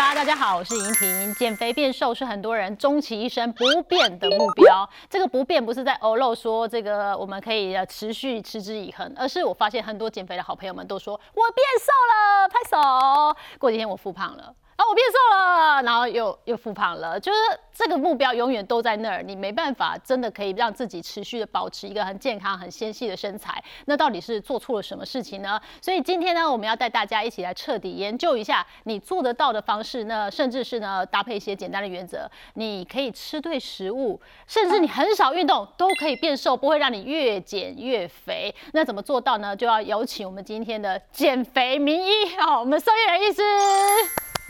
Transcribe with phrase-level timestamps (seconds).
[0.00, 1.34] 大家好，我是莹婷。
[1.34, 4.88] 减肥变瘦是很多人终其一生不变的目标。
[5.10, 13.36] 这个不变不是在欧露说这个我们可以持续持之以恒，而是我发现很多减肥的好朋友们都说我变瘦了，拍手。
[13.58, 14.52] 过几天我复胖了。
[14.80, 17.38] 啊，我变瘦了，然后又又复胖了，就是
[17.70, 23.62] 这个目标永远都在那儿，你没办法真的可以让自己持续的保持一个很健康、很纤细的身材。
[23.84, 25.60] 那到底是做错了什么事情呢？
[25.82, 38.54] 所以今天呢，我们要带大家一起来彻底研究一下你做得到的方式，那甚至是呢搭配一些简单的原则，你可以吃对食物，甚至你很少运动都可以变瘦，不会让你越减越肥。
[38.72, 39.54] 那怎么做到呢？
[39.54, 43.42] 就要有请我们今天的减肥名医，好，我们受益人医师。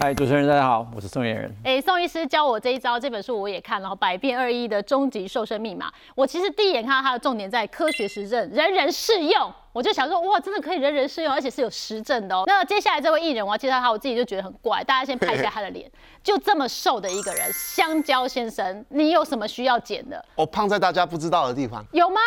[0.02, 1.54] 嗨，主持人大家好，我是宋燕人。
[1.62, 5.88] 哎，宋医师教我这一招，这本书我也看了，《百变二一的终极瘦身密码》。
[6.14, 9.52] 我其实第一眼看到它的重点在科学实证，人人适用。
[9.74, 12.44] 我就想说，哇，真的可以人人适用，而且是有实证的哦。
[12.46, 14.82] 那接下来这位艺人，我要介绍他，我自己就觉得很怪。
[14.84, 15.86] 大家先拍一下他的脸，
[16.24, 20.24] 就这么瘦的一个人，香蕉先生，你有什么需要减的？
[20.34, 22.22] 我胖在大家不知道的地方，有吗？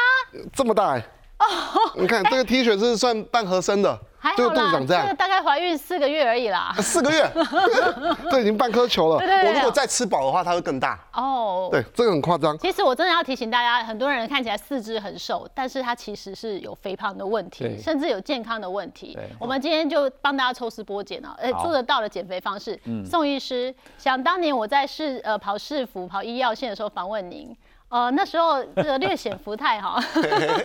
[0.54, 1.04] 这么大哎！
[1.44, 3.98] 哦， 你看这个 T 恤是算半合身的。
[4.24, 6.74] 还好啦，这个大概怀孕四个月而已啦。
[6.80, 7.30] 四个月，
[8.32, 9.50] 这已经半颗球了对。
[9.50, 10.98] 我如果再吃饱的话，它会更大。
[11.12, 12.58] 哦，对，这个很夸张。
[12.58, 19.20] 其实我真的要提醒大家，很多人看起来四肢很瘦，但是他其实是有肥胖的问题，甚至有健康的问题。
[19.38, 22.80] 我们今天就帮大家抽丝剥茧啊，哎，做得到的减肥方式。
[23.06, 27.54] 宋医师，想当年我在市呃跑市府跑医药线的时候访问您，
[27.94, 30.04] 呃那时候这个略显福态哈。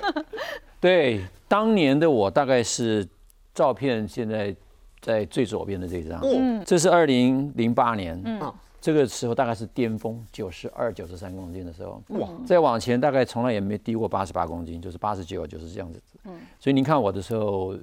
[0.80, 3.06] 对，当年的我大概是。
[3.54, 4.54] 照片现在
[5.00, 17.74] 在最左边的这张，嗯，这是二零零八年，嗯，这个时候大概是巅峰，九十二、九十三公斤的时候，哇，再往前大概从来也没低过八十八公斤，就是八十九，就是这样子，嗯，所以您看我的时候，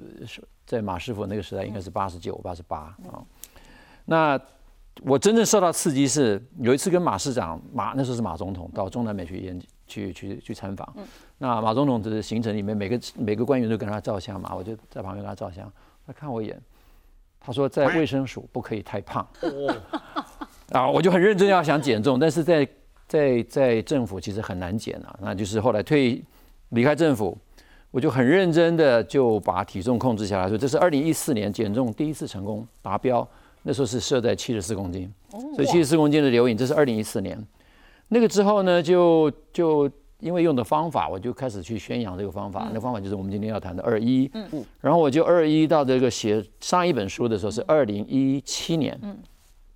[0.65, 3.19] 在马师傅那个时代应该是八十九、八十八啊。
[4.05, 4.39] 那
[5.03, 10.95] 我真正受到刺激是有一次跟马市长，马那时候是马总统到中南美去演去去去参访。
[11.37, 15.71] 那马总统的行程里面，每个每个官员都跟他照相嘛，我就在旁边跟他照相。
[16.07, 16.59] 他看我一眼，
[17.39, 19.27] 他说在卫生署不可以太胖。
[20.71, 22.67] 啊，我就很认真要想减重，但是在
[23.07, 25.15] 在在政府其实很难减啊。
[25.21, 26.23] 那就是后来退
[26.69, 27.37] 离开政府，
[27.91, 30.47] 我就很认真的就把体重控制下来。
[30.47, 33.27] 说这是二零一四年减重第一次成功达标，
[33.65, 35.11] 那时候是设在七十四公斤，
[35.55, 37.37] 所以七十四公斤的留影，这是二零一四年。
[38.07, 39.91] 那个之后呢，就就。
[40.21, 42.69] 因为用的方法，我就开始去宣扬这个方法。
[42.73, 44.31] 那方法就是我们今天要谈的二一。
[44.33, 44.65] 嗯嗯。
[44.79, 48.97] 然后我就二一到这个写上一本书的时候是二零一七年。
[49.03, 49.15] 嗯。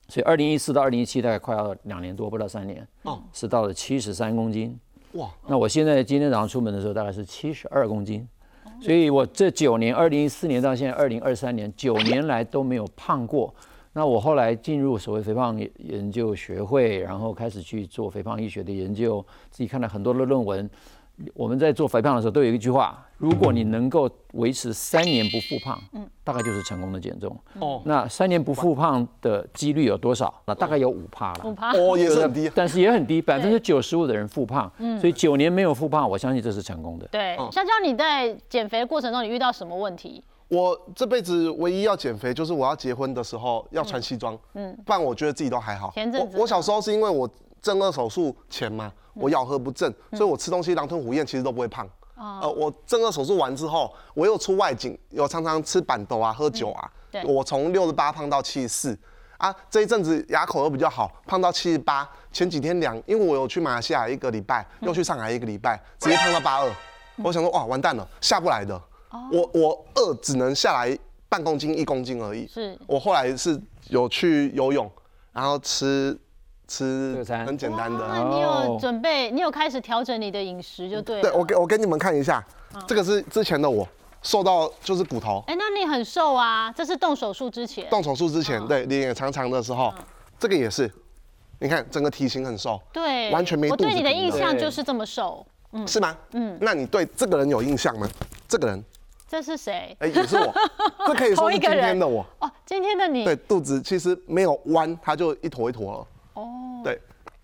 [0.07, 2.87] 所以二零一四到二零一七大概快要两年多，不到三年。
[3.03, 3.21] 哦。
[3.33, 4.75] 是到了七十三公斤。
[5.11, 5.29] 哇。
[5.45, 8.25] 那我现在今天早上出门的时候大概是七十二公斤。
[8.81, 13.53] 所以我这九年，二零一四年到现在二零二三年，九年来都没有胖过。
[13.93, 20.69] 那我后来进入所谓肥胖研究学会，然后开始去做肥胖医学的研究，自己看了很多的论文。
[21.33, 27.37] 我们在做肥胖的时候都有一句话：如果你能够维持三年不复胖，嗯，大概就是成功的减重。
[27.59, 30.33] 哦，那三年不复胖的几率有多少？
[30.45, 31.41] 那大概有五趴了。
[31.43, 34.71] 五帕哦，也是很低，但是也很低，百分之九十五的人复胖。
[34.77, 37.05] 嗯，所以九年没有复胖，我相信这是成功的。
[37.11, 40.23] 对，香蕉，你在减肥的过程中，你遇到什么问题？
[40.49, 45.91] 我这辈子唯一要减肥，就是我要结婚的时候要穿西装，嗯，不然我觉得自己都还好。
[45.93, 47.29] 前阵子，我小时候是因为我
[47.61, 51.87] 正颌手术前嘛，我咬合不正，所以我吃东西狼吞虎咽，其实都不会胖。
[52.15, 56.91] 呃，我正颌手术完之后，我又出外景，有常常吃板豆啊，喝酒啊，
[57.23, 58.99] 我从六十八胖到七十四，
[59.37, 62.09] 啊，这一阵子牙口又比较好，胖到七十八。
[62.31, 66.69] 前几天量，因为我有去马来西亚一个礼拜，又去上海一个礼拜，直接胖到八二。
[67.23, 68.79] 我想说，哇，完蛋了，下不来的。
[69.31, 70.97] 我我饿只能下来
[71.27, 72.47] 半公斤一公斤而已。
[72.47, 73.59] 是，我后来是
[73.89, 74.89] 有去游泳，
[75.31, 76.17] 然后吃
[76.67, 78.07] 吃很简单的。
[78.07, 79.31] 那你有准备？
[79.31, 81.21] 你有开始调整你的饮食就对。
[81.21, 82.43] 对，我给我给你们看一下，
[82.87, 83.87] 这个是之前的我，
[84.21, 85.43] 瘦到就是骨头。
[85.47, 86.71] 哎，那你很瘦啊？
[86.71, 87.89] 这是动手术之前。
[87.89, 89.91] 动手术之前，对，脸也长长的时候，
[90.37, 90.91] 这个也是。
[91.59, 92.79] 你看整个体型很瘦。
[92.93, 93.69] 对，完全没。
[93.69, 95.45] 我对你的印象就是这么瘦。
[95.71, 95.87] 嗯。
[95.87, 96.15] 是吗？
[96.33, 96.57] 嗯。
[96.61, 98.07] 那你对这个人有印象吗？
[98.47, 98.83] 这个人。
[99.29, 99.95] 这是谁？
[99.99, 100.51] 哎，也是我。
[101.05, 102.25] 这可以说是今天的我。
[102.39, 103.23] 哦，今天的你。
[103.23, 106.07] 对，肚子其实没有弯，它就一坨一坨了。
[106.41, 106.81] 哦。
[106.83, 106.99] 对。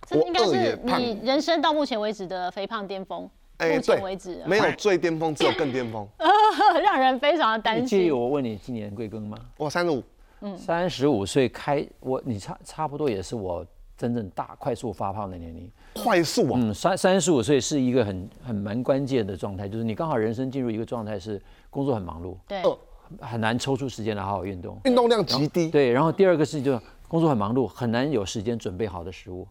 [0.08, 3.30] 这应该是你人生到目前为止的肥胖巅峰。
[3.58, 4.42] 哎，目前为止。
[4.46, 6.08] 没有最巅峰，只有更巅峰。
[6.84, 7.86] 让人非常的担心。
[7.86, 9.38] 介意我问你今年贵庚吗？
[9.58, 10.04] 我三十五。
[10.42, 10.58] 嗯。
[10.58, 13.66] 三十五岁开我，你差差不多也是我
[13.97, 15.69] 真正大快速发胖的年龄。
[15.94, 16.59] 快速啊！
[16.62, 21.42] 嗯，三三十五岁是一个很很蛮关键的状态，就是你刚好人生进入一个状态是。
[21.75, 22.63] 工作很忙碌，对，
[23.19, 25.69] 很难抽出时间来好好运动，运动量极低。
[25.69, 29.45] 对，然后第二个事情就是工作很忙碌，很难有时间准备好的食物，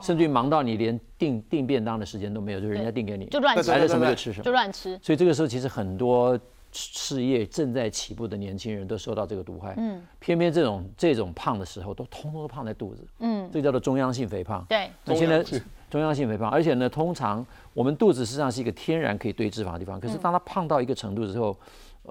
[0.00, 4.98] 甚至于忙到你连订订便当的时间都没有，就是人家订给你，就乱吃，来了什么就吃什么，就乱吃。
[5.02, 6.38] 所以这个时候其实很多
[6.76, 14.64] 事业正在起步的年轻人都受到这个毒害，嗯，偏偏这种这种胖的时候都通通都胖在肚子，嗯，这个叫做中央性肥胖。
[14.68, 15.42] 对，那现在
[15.88, 16.28] 中央性。
[16.28, 21.56] 肥胖，而且呢，通常我们肚子实际上是一个天然可以堆脂肪的地方，可是当它胖到一个程度之后。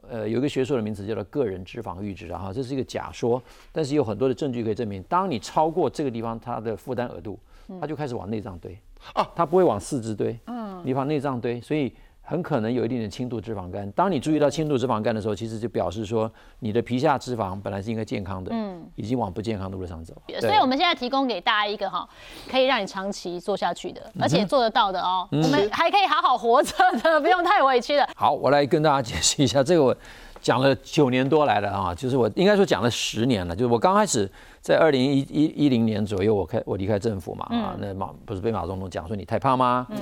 [0.10, 3.42] 呃，有一个学术的名词叫做个人脂肪阈值啊，哈，这是一个假说，
[3.72, 7.40] 但是有很多的证据可以证明，当你超过这个地方，它的负担额度，
[7.80, 8.78] 它就开始往内脏堆
[9.14, 11.94] 啊，它不会往四肢堆，嗯，你往内脏堆，所以。
[12.28, 13.90] 很可能有一定的轻度脂肪肝。
[13.92, 16.30] 当你注意到轻度脂肪肝的时候，其实就表示说
[16.60, 20.14] 你的皮下脂肪本来是应该健康的，嗯，已经往不健康的路上走。
[20.42, 22.08] 所以我们现在提供给大家一个哈，
[22.50, 25.28] 可以让你长期做下去的，而且做得到的哦。
[25.32, 26.74] 我们还可以好好活着
[27.04, 28.10] 的，不用太委屈的。
[28.18, 29.96] 好，我来跟大家解释一下，这个我
[30.42, 33.56] 讲了九年多来了啊，就是我应该说讲了十年了。
[33.56, 34.28] 就是我刚开始
[34.62, 39.86] 在二零一一一零年左右，我开我离开政府嘛啊，那马不是被马总统讲说你太胖吗？
[39.92, 39.98] 嗯。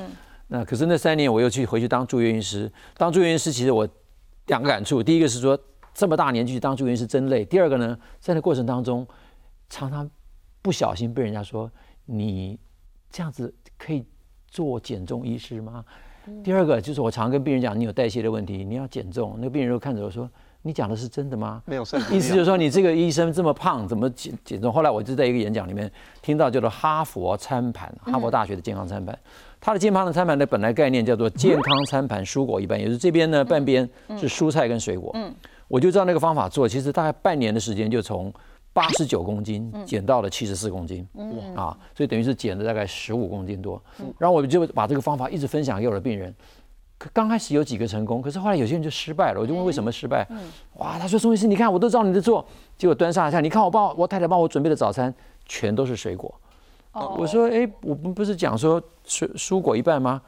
[0.53, 3.89] 那可是那三年我又去回去当住院医师，当住院医师其实我
[4.45, 5.57] 两个感触，第一个是说
[5.95, 9.05] 这么大年纪去当住院医师真累，第二个呢在那过程当中
[9.67, 10.07] 常常
[10.61, 11.67] 不小心被人家说
[12.05, 12.59] 你
[13.09, 14.05] 这样子可以
[14.47, 15.83] 做减重医师吗？
[16.43, 20.29] 第二个就是我常跟病人讲你有代谢的问题，你要减重，那个病人又看着我说。
[20.65, 21.61] 你讲的是真的吗？
[21.65, 24.71] 没有，意思就是说你这个医生这么胖，怎么减减重？
[24.71, 25.91] 后来我就在一个演讲里面
[26.21, 29.19] 听到叫做哈佛餐盘，哈佛大学的健康餐盘，
[29.65, 33.89] 它的健康的餐盘的本来概念叫做健康餐盘，蔬果一半，也就是这边呢半边
[34.19, 35.09] 是蔬菜跟水果。
[35.13, 35.33] 嗯，
[35.69, 38.31] 我就照那个方法做，其实大概半年的时间就从
[38.73, 41.07] 八十九公斤减到了七十四公斤。
[41.13, 43.81] 嗯，啊，所以等于是减了大概十五公斤多。
[44.19, 46.35] 然后我就把这个方法一直分享给我的病人。
[47.13, 49.39] 刚开始有几个成功，可是后来有些人就失败了。
[49.39, 50.27] 我就问为什么失败？
[50.73, 52.45] 哇，他说宋医师，你看我都照你的做，
[52.77, 55.13] 结果端上来看，你看我帮我太太帮我准备的早餐
[55.45, 56.33] 全都是水果。
[56.93, 60.21] 我说，哎，我们不是讲说蔬蔬果一半吗？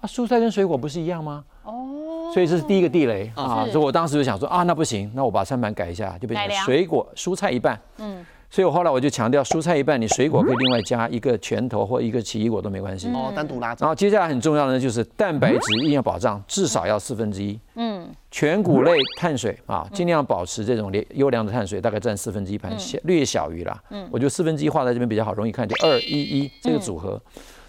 [0.00, 1.44] 啊，蔬菜跟水果不是一样吗？
[1.64, 3.66] 哦，所以这是第一个地雷啊。
[3.70, 7.80] 所以我当时就想说啊，那不行，那我把餐盘改一下，就变成水果蔬菜一半。
[7.98, 8.24] 嗯。
[8.50, 13.08] 所以我后来我就强调，蔬菜一半，你水果可以另外加一个拳头或一个奇异果都没关系。
[13.10, 13.68] 哦，单独拉。
[13.78, 17.56] 然后接下来很重要的就是蛋白质一定要保障，至少要四分之一。
[17.76, 18.08] 嗯。
[18.32, 23.80] 全谷类碳水啊，尽量保持这种优良的碳水，大概占四分之一盘，小略小于啦。
[23.90, 24.08] 嗯。
[24.10, 27.20] 我觉得四分之一画在这边比较好，容易看，就二一一这个组合，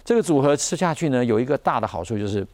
[0.04, 2.44] 这个组合吃下去呢，有一个大的好处就是。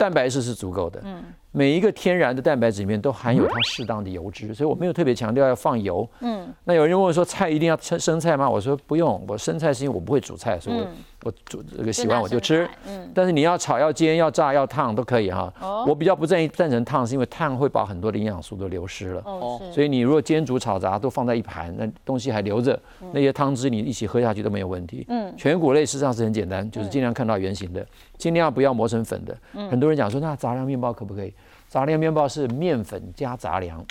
[0.00, 6.46] 蛋白质是足够的，嗯，每一个天然的蛋白质里面都含有它适当的油脂，所以我没有特别强调要放油，嗯。
[6.64, 8.48] 那有人问我说菜一定要生生菜吗？
[8.48, 10.86] 我说不用，我生菜是因为我不会煮菜，所以我
[11.24, 13.10] 我煮这个喜欢我就吃，嗯。
[13.14, 15.52] 但是你要炒、要煎、要炸、要烫都可以哈。
[15.60, 15.84] 哦。
[15.88, 19.22] 我比较不赞意赞成烫，是因为烫会把很多的营养素都流失了。
[19.24, 19.60] 哦。
[19.72, 22.78] 所以你如果煎、煮、炒、炸都放在一盘，那东西还留着，
[23.12, 25.06] 那些汤汁你一起喝下去都没有问题。
[25.08, 25.32] 嗯。
[25.36, 27.84] 全谷类事实上是很简单，就是尽量看到圆形的。
[28.18, 29.36] 尽量不要磨成粉的。
[29.70, 31.32] 很多人讲说，那杂粮面包可不可以？
[31.68, 33.84] 杂粮面包是面粉加杂粮。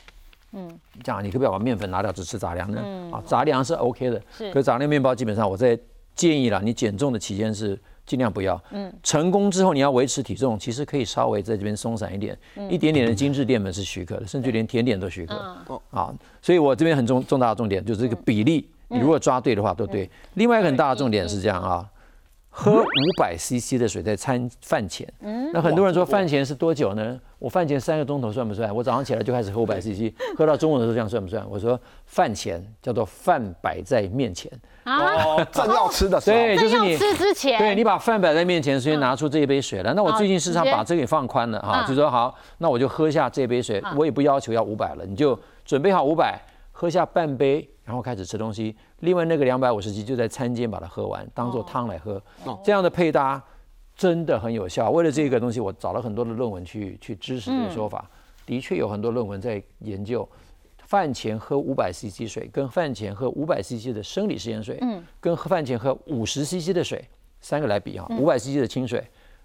[0.54, 2.82] 嗯，这样你可不可以把面粉拿掉，只吃杂粮呢？
[3.12, 4.22] 啊，杂粮是 OK 的。
[4.36, 4.52] 是。
[4.52, 5.78] 可杂粮面包基本上，我在
[6.16, 8.60] 建议了，你减重的期间是尽量不要。
[8.72, 8.92] 嗯。
[9.04, 12.36] 成功之后你要维持体重，其实可以稍微在这边松散一点，
[12.70, 15.36] 一点点的精致淀粉是许可的，甚至连甜点都许可。
[15.68, 15.82] 哦。
[15.92, 20.10] 啊，所以我这边很重重大的重点就是这个比例，你如果抓对的话都对。
[20.36, 21.86] 另外一个很大的重点是这样啊。
[22.60, 25.08] 喝五百 CC 的水在餐饭前，
[25.54, 27.20] 那很多人说饭前是多久呢？
[27.38, 28.76] 我饭前三个钟头算不算？
[28.76, 31.48] 我早上起来就开始喝五百 CC，喝到中午的时候这样算不算？
[31.48, 34.52] 我说饭前叫做饭摆在面前
[34.86, 39.94] 啊，正要吃的时候，对，就是你吃之前，对你把饭摆在面前，所以拿出这一杯水来。
[39.94, 47.70] 那我最近时常把这个给放宽了哈，就说好，那我就喝下这杯水，我也不要求要五百了，你就准备好五百，喝下半杯。
[47.88, 52.22] 然后开始吃东西，另外那个两百五十七就在餐间把它喝完，当做汤来喝。
[52.62, 53.42] 这样的配搭
[53.96, 54.92] 真的很有效。
[54.92, 58.06] 为了这个东西，我找了很多的论文去去支持这个说法。
[58.46, 60.28] 的确有很多论文在研究，
[60.80, 64.78] 饭前喝五百 CC 水，跟饭前喝五百 CC 的生理食盐水，
[65.22, 67.02] 跟喝饭前喝五十 CC 的水，
[67.40, 69.02] 三个来比哈，五百 CC 的清水，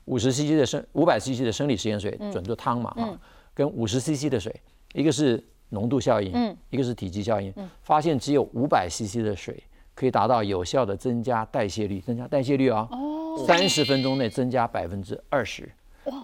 [0.07, 3.17] 五十 CC 的生五百 CC 的生理食盐水，准做汤嘛哈，
[3.55, 4.53] 跟五十 CC 的水，
[4.95, 5.41] 一个是。
[5.73, 9.63] 浓度效应，嗯，一个是体积效应，嗯，发现只有五百 CC 的水
[9.95, 15.71] 可以达到有效的增加代谢率，增加代谢率啊，哦，三十分钟内增加百分之二十，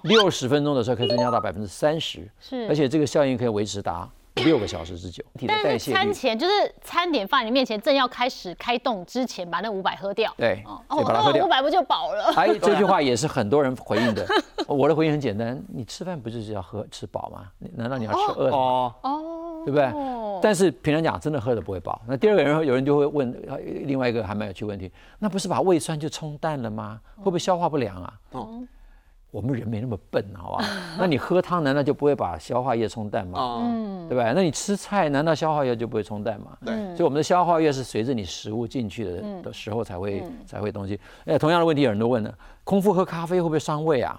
[0.02, 4.08] 六十分钟的时候可以增加到百分之三十，是，而且这个效应可以维持达
[4.44, 5.24] 六个小时之久。
[5.46, 6.52] 但是餐前就是
[6.82, 10.32] 餐点放在你面前，正要开始开动之前，把那五百喝掉。
[10.36, 12.32] 对，哦，五百不就饱了？
[12.36, 14.26] 哎， 这句话也是很多人回应的。
[14.66, 17.46] 我的回应很简单，你吃饭不就是要喝吃饱吗？
[17.74, 18.56] 难道你要吃饿吗？
[19.02, 19.92] 哦，对不对？
[20.40, 22.00] 但是平常讲，真的喝的不会饱。
[22.06, 23.42] 那第二个人有人就会问
[23.86, 27.00] 另外一个还蛮有趣问题，那不是把胃酸就冲淡了吗？
[27.16, 28.14] 会不会消化不良啊？
[28.32, 28.62] 哦。
[29.30, 30.64] 我们人没那么笨，好吧？
[30.98, 33.60] 那你喝汤难道就不会把消化液冲淡吗？
[33.62, 34.32] 嗯，对吧？
[34.34, 36.56] 那你吃菜难道消化液就不会冲淡吗？
[36.64, 40.98] 对，所以我们的消化液是随着你食物进去的的时候才会才会东西。
[41.26, 44.18] 哎，同样的问题有人都问了：空腹喝咖啡会不会伤胃啊？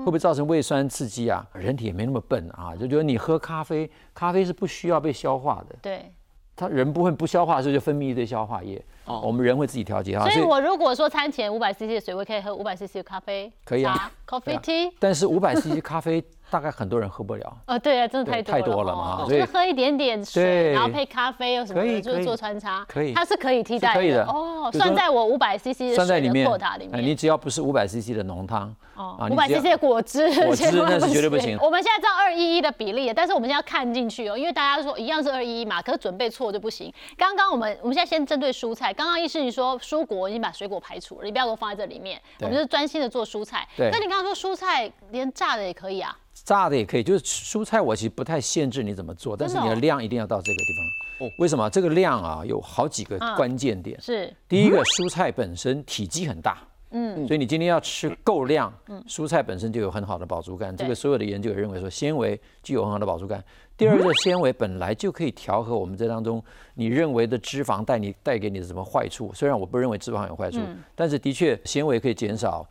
[0.00, 1.46] 会不会造成胃酸刺激啊？
[1.54, 5.76] 人体也没那么笨啊，就觉得你喝咖啡，咖啡是不需要被消化的。
[5.82, 6.12] 对。
[6.60, 10.28] 他人不会不消化的时候就分泌一堆消化液，哦，我们人会自己调节啊。
[10.28, 14.92] 所以我如果说餐前五百 CC 的水，我可以喝五百 CC 的咖啡，可以啊，coffee tea。
[14.98, 16.22] 但是五百 CC 咖啡。
[16.50, 24.24] 大概很多人喝不了，呃，对啊，真的太多太多了嘛，所以喝一点点水，然后配咖啡又什么的，就是做穿插，可以，它是可以替代的。
[24.24, 24.48] 哦。
[24.72, 31.58] 算在我五百 CC 的水的 quota 里面，你只要不是五百 CC 的浓汤，哦，五百 CC 的果汁，果汁那是绝对不行。
[31.60, 36.92] 我们现在知道二一一的比例，但是我们现在要看进去哦，因为大家说一样是二一一嘛，可是准备错就不行。
[37.16, 43.66] 刚刚我们我们现在先针对蔬菜，刚刚意思你说蔬果已经把水果排除了，你不要给我放在这里面，我们就是专心的做蔬菜。
[43.76, 46.16] 对，那你刚刚说蔬菜连炸的也可以啊？
[46.44, 51.28] 炸的也可以，就是蔬菜我其实不太限制你怎么做，但是你的量一定要到这个地方。
[51.28, 51.68] 哦，为什么？
[51.68, 54.00] 这个量啊有好几个关键点。
[54.00, 54.34] 是。
[54.48, 56.58] 第一个，蔬菜本身体积很大，
[56.92, 60.74] 嗯，所以你今天要吃够量，嗯，蔬菜本身就有很好的饱足感。
[60.74, 63.44] 这个所有的研究也认为说，纤维具有很好的饱足感。
[63.76, 66.42] 第二个，纤维本来就可以调和我们这当中
[66.74, 69.30] 你认为的脂肪带你带给你的什么坏处。
[69.34, 70.58] 虽然我不认为脂肪有坏处，
[70.94, 72.66] 但是的确纤维可以减少。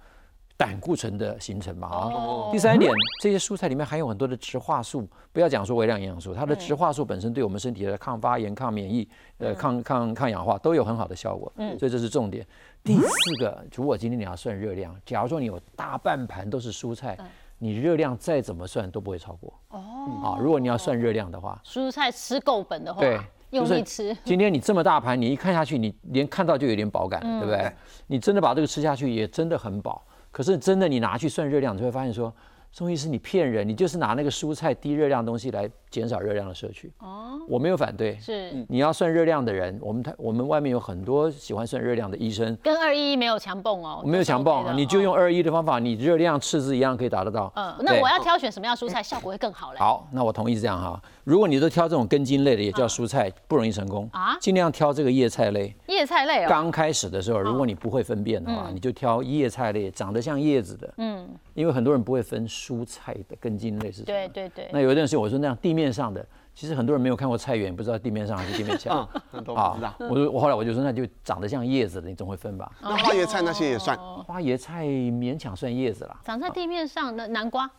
[0.59, 12.45] 胆固醇的形成嘛啊，第三点，这些蔬菜里面含有很多的植化素，不要讲说微量营养素，它的植化素本身对我们身体的抗发炎、抗免疫、呃抗抗抗氧化都有很好的效果，嗯，所以这是重点。
[12.83, 13.05] 第四
[13.39, 17.17] 个，如果今天你要算热量，假如说你有大半盘都是蔬菜，
[17.57, 19.79] 你热量再怎么算都不会超过哦。
[20.21, 23.17] 啊，如果你要算热量的话，蔬菜吃够本的话，对，
[23.51, 24.13] 用力吃。
[24.25, 27.71] 今天你这么大盘，你一看下去，你连看到就有点饱感，对不对？
[28.07, 30.03] 你真的把这个吃下去，也真的很饱。
[30.31, 32.33] 可是真的，你拿去算热量，你会发现说，
[32.71, 35.69] 中医师你骗人，你就是拿那个蔬菜低热量东西来。
[35.89, 47.51] 减少热量的摄取哦，我没有反对，是你要算热量的人，我们他我们外面有很多喜欢算热量的医生，跟二一没有强泵哦，没有强泵，你就用二一的方法，你热量赤字一样可以达得到。
[47.55, 49.79] 嗯，那我要挑选什么样蔬菜效果会更好嘞？
[49.79, 51.01] 好，那我同意这样哈。
[51.23, 54.37] 如果你都挑这种根茎类的，也叫蔬菜，不容易成功啊。
[54.39, 55.75] 尽量挑这个叶菜类。
[55.87, 56.47] 叶菜类哦。
[56.47, 60.93] 刚开始的时候，如果你不会分辨的话，你就挑叶菜类，长得像叶子的。
[60.97, 61.27] 嗯。
[61.59, 64.05] 因为很多人不会分蔬菜的根茎类是什么。
[64.05, 64.69] 对对对。
[64.71, 66.25] 那有一段时间我说那样地面上的。
[66.55, 69.07] 其实很多人没有看过菜园，不知道地面上还是地面下。
[69.31, 69.93] 嗯，都不知道。
[69.99, 72.69] 我我后来我就说，那就长得像叶子的，你总会分吧？
[72.81, 73.97] 那花椰菜那些也算？
[74.25, 76.19] 花椰菜勉强算叶子啦。
[76.25, 77.69] 长在地面上的南瓜。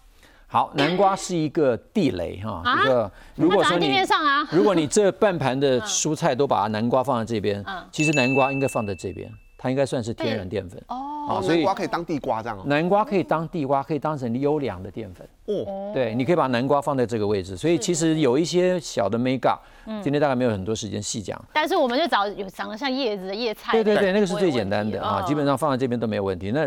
[0.46, 2.62] 好，南瓜是一个地雷哈。
[2.82, 3.92] 一个如果说你
[4.50, 9.30] 如果你这半盘的 蔬菜都把南瓜放在这边，其实南瓜应该放在这边。
[9.62, 12.58] 它应该算是天然淀粉哦，所以南瓜可以当地瓜这样。
[12.64, 15.92] 南瓜可以当地瓜，可以当成优良的淀粉哦。
[15.92, 17.58] 对，你可以把南瓜放在这个位置。
[17.58, 19.60] 所以其实有一些小的 make up，
[20.02, 21.38] 今天大概没有很多时间细讲。
[21.52, 23.72] 但是我们就找有长得像叶子的叶菜。
[23.72, 26.50] 对对对，那个是最简单的啊，基本上放在这边都没有问题。
[26.52, 26.66] 那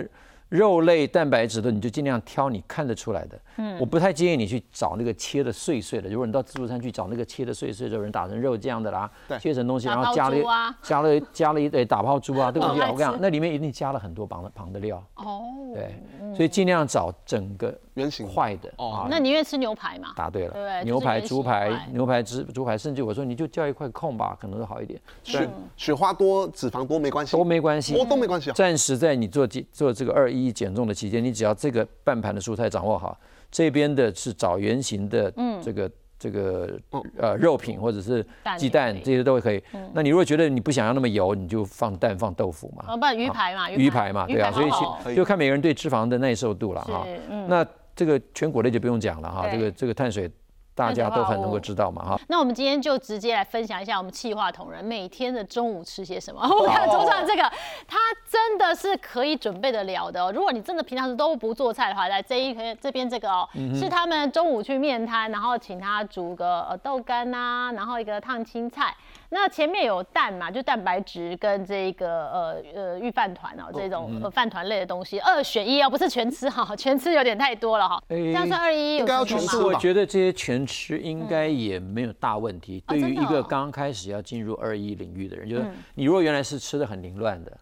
[0.53, 3.39] 肉类蛋白质的，你就尽量挑你看得出来的。
[3.57, 6.07] 嗯，我不太建议你去找那个切的碎碎的。
[6.07, 10.37] 如果你到自助餐去找那个切的碎碎的，有人打成肉这样的啦，切成东西，然后加了
[10.83, 12.81] 加了加了一堆打泡猪啊， 对不对？
[12.81, 15.03] 我跟你讲，那里面一定加了很多旁的旁的料。
[15.15, 15.41] 哦，
[15.73, 15.99] 对，
[16.35, 18.71] 所以尽量找整个圆形坏的。
[18.77, 20.09] 哦，那宁愿吃牛排嘛？
[20.15, 25.01] 答对了，对牛排、猪排、牛排、猪猪排，甚至我说你就叫一块空吧，可能会好一点。
[25.23, 28.51] 雪雪花多、脂肪多没关系，都没关系，多都没关系。
[28.51, 31.23] 暂时在你做做这个二一减重的期间。
[31.23, 33.17] 你只要这个半盘的蔬菜掌握好，
[33.51, 35.31] 这边的是找圆形的，
[35.61, 36.79] 这个这个
[37.17, 38.25] 呃肉品或者是
[38.57, 39.63] 鸡蛋这些都可以。
[39.93, 42.85] 那你如果觉得你不想要那么油，你就放蛋放豆腐嘛。
[42.87, 47.05] 哦，不鱼排嘛，鱼排嘛，对啊，所以就看每个人对脂肪的耐受度了哈。
[47.47, 50.29] 那这个全谷类就不用讲了哈，这个这个碳水。
[50.75, 56.41] 大家都很能够知道嘛哈，那我们今天就直接来分享一下我们气化同仁每天的中午吃些什么。
[56.49, 57.43] 我看桌上这个，
[57.87, 60.31] 它真的是可以准备得了的。
[60.31, 68.95] 如果你真的平常都不做菜的话，来这一这边这个哦，是他们中午去面摊，然后请他煮个豆干呐，然后一个烫青菜。
[69.33, 78.01] 那前面有蛋嘛，就蛋白质跟这个呃呃预饭团哦，这种呃饭团类的东西，二选一哦，不是全吃哈， 全吃有点太多了哈。
[78.07, 82.83] 这样算二一，应该要全吃我觉得这些全吃应该也没有大问题。
[82.87, 87.57] 对于一个刚开始要进入二一领域的人，就是你如果原来是吃的很凌乱的，嗯。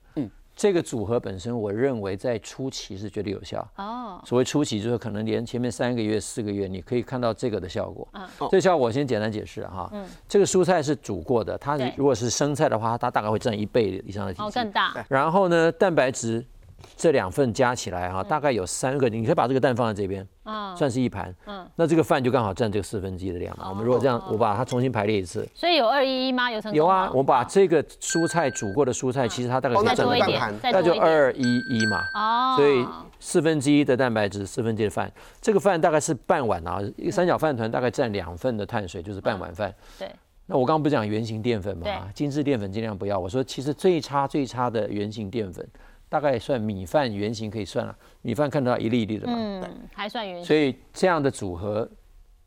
[0.55, 3.67] 这个组合本身，我认为在初期是绝对有效。
[3.77, 8.07] 哦，所谓初期就是可能连前面三个月、四个月，你可以看到这个的效果。
[8.13, 9.89] 嗯，这效果我先简单解释哈。
[9.93, 14.43] 嗯，这个蔬菜是煮过的，它如果是生菜的话，它大概会占一倍以上的体积。
[14.43, 15.05] 哦，更大。
[15.09, 16.45] 然后呢，蛋白质。
[16.95, 21.33] 这两份加起来哈，大概有三个，你可以把这个蛋放在这边，啊算是一盘。
[21.45, 23.69] 嗯，那这个饭就刚好占这个四分之一的量嘛。
[23.69, 25.47] 我们如果这样，我把它重新排列一次。
[25.53, 26.51] 所以有二一一吗？
[26.51, 32.03] 有成有啊，我把这个蔬菜煮过的蔬菜，其实它大概再多一点，那就二一一嘛。
[32.13, 32.55] 哦。
[32.57, 32.85] 所以
[33.19, 35.11] 四分之一的蛋白质，四分之一的饭，
[35.41, 36.81] 这个饭大概是半碗啊。
[36.97, 39.73] 一个三角饭团大概占两份的碳水，就是半碗饭。
[39.99, 40.09] 对。
[40.47, 41.87] 那我刚刚不是讲圆形淀粉嘛？
[42.13, 43.17] 精致淀粉尽量不要。
[43.17, 45.65] 我说其实最差最差的圆形淀粉。
[46.11, 49.63] 大概算米饭圆形可以算了，米饭看到一粒一粒的嘛，嗯，
[49.93, 50.43] 还算圆形。
[50.43, 51.89] 所以这样的组合，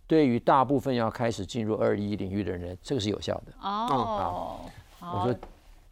[0.07, 3.53] 对于大部分要开始进入二一领域的人，这个是有效的。
[3.63, 4.61] 哦，
[5.01, 5.35] 我说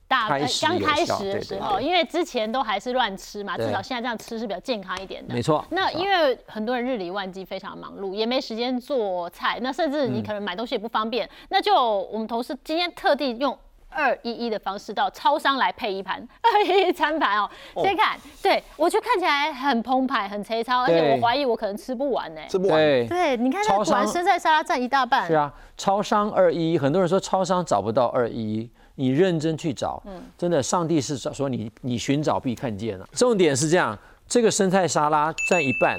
[0.06, 5.32] 大刚开始的时候，因为之前都还是乱吃嘛，至少现在这样吃是比较健康一点的。
[5.32, 5.64] 没错。
[5.70, 13.58] 那因为很多人日理万机，非常忙碌，也没时间做菜，那甚至你可能买东西也不方便，那就我们同事今天特地用。
[13.94, 22.40] 二一一的方式到超商来配一盘 二一一餐盘哦，先看，对我觉得看起来很澎湃，很粗糙，而且我怀疑我可能吃不完呢。
[22.48, 22.78] 吃不完。
[23.08, 25.26] 对，你看那碗生菜沙拉占一大半。
[25.26, 33.06] 是啊，超商二一一，很多人说超商找不到二一一，你认真去找，嗯，真的，上帝是说你你寻找必看见了。
[33.12, 35.98] 重点是这样，这个生菜沙拉占一半，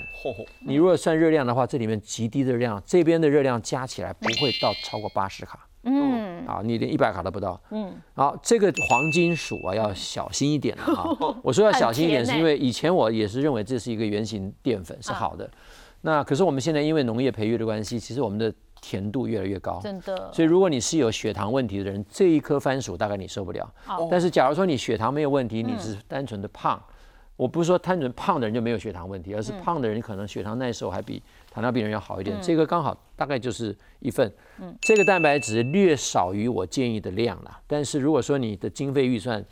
[0.65, 5.59] 你如果算热量的话，这里面极低的热量，这边的热量加起来不会到超过八十卡。
[5.84, 7.60] 嗯，啊，你连一百卡都不到。
[7.72, 11.06] 嗯，好，这个黄金薯啊，要小心一点啊。
[11.44, 15.50] 我说要小心一点，是因为以前我也是认为这是一个圆形淀粉是好的。
[16.02, 19.80] 那可是我们现在因为农业培育的关系，其实我们的甜度越来越高。
[19.82, 20.30] 真的。
[20.34, 23.74] 所以如果你是有血糖问题的人，这一颗番薯大概你受不了。
[24.12, 26.82] 但是假如说你血糖没有问题，你是单纯的胖，
[27.38, 31.24] 我不是说单纯胖的人就没有血糖问题，而是胖的人可能血糖耐受还比。
[31.53, 37.60] 糖尿病人要好一点，这个刚好大概就是一份，嗯，这个蛋白质略少于我建议的量了。
[37.67, 39.45] 但是如果说你的经费预算，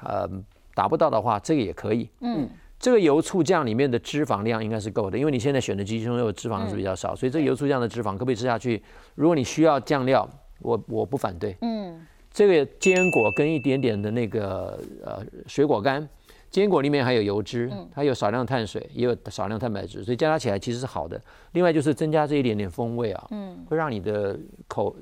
[0.00, 0.24] 呃，
[0.72, 2.48] 达不到的话，这个也可以，嗯，
[2.78, 8.80] 这个油醋酱里面的脂肪量应该是够的，因为你现在选的鸡胸肉脂肪是比较少，所以这个油醋酱的脂肪可不可以吃下去？
[9.16, 10.30] 如果你需要酱料，
[10.60, 16.08] 我我不反对，嗯，这个坚果跟一点点的那个呃水果干。
[16.50, 21.20] 坚果里面还有油脂，它有少量碳水，也有少量蛋白质，所以加它起来其实是好的。
[21.52, 23.28] 另外就是增加这一点点风味啊，
[23.68, 24.96] 会让你的口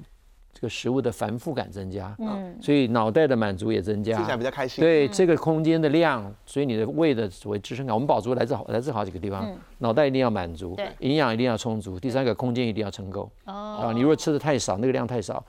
[0.52, 2.16] 这个食物的繁复感增加，
[2.62, 4.82] 所以脑袋的满足也增加，吃起来比较开心。
[4.82, 13.30] 对这个空间的量，所以你的胃的所谓支撑感，我们饱足来自好来自好几个地方，脑袋一定要满足，营养一定要充足，第三个空间一定要撑够。
[13.44, 15.44] 啊，你如果吃的太少，那个量太少。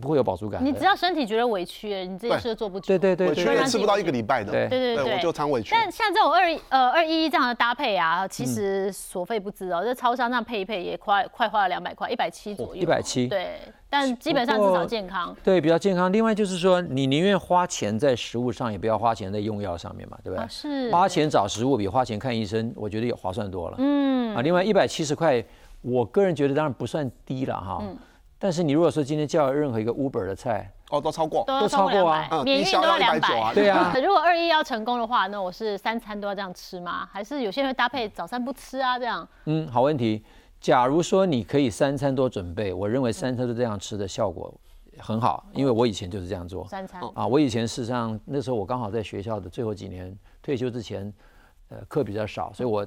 [0.00, 0.64] 不会有饱足感。
[0.64, 2.86] 你只要身体觉得委屈，你这件事做不久。
[2.86, 4.52] 对对对，委屈也吃不到一个礼拜的。
[4.52, 5.70] 对对对，我就常委屈。
[5.72, 9.82] 但像这种二呃二一一这样的搭配啊，其实所费不赀哦。
[9.84, 12.82] 这超商那样配一配也快快花了两百块，一百七左右。
[12.82, 13.26] 一百七。
[13.26, 15.34] 对，但基本上至少健康。
[15.42, 16.12] 对，比较健康。
[16.12, 20.46] 另外就是说，你宁愿花钱在食物上，也不要花钱在用药上面嘛，对不对？
[20.48, 20.90] 是。
[20.90, 23.76] 花钱找食物比花钱看医生，我觉得也划算多了。
[23.78, 24.34] 嗯。
[24.34, 25.42] 啊，另外一百七十块，
[25.80, 27.78] 我个人觉得当然不算低了哈。
[27.80, 27.96] 嗯。
[28.38, 33.92] 但是你如果说今天叫任何一个 Uber 的菜，哦，都超过，都超过啊，免运都要两百，对啊。
[33.96, 37.08] 如果二一要成功的话，那我是三餐都要这样吃吗？
[37.10, 38.98] 还是有些人搭配早餐不吃啊？
[38.98, 39.26] 这样？
[39.46, 40.22] 嗯，好问题。
[40.60, 44.52] 假如说你可以三餐多准备，我认为三餐都这样吃的效果
[44.98, 46.66] 很好，因为我以前就是这样做。
[46.68, 51.12] 三餐啊，我以前事实上那时候我刚好在学校的最后几年退休之前，
[51.68, 52.86] 呃，课比较少，所以我。